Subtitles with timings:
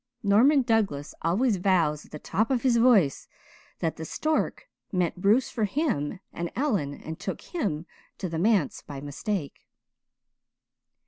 [0.23, 3.27] Norman Douglas always vows at the top of his voice
[3.81, 7.85] that the stork meant Bruce for him and Ellen and took him
[8.17, 9.67] to the manse by mistake."